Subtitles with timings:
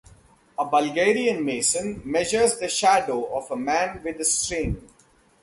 [0.57, 4.81] A Bulgarian mason measures the shadow of a man with a string.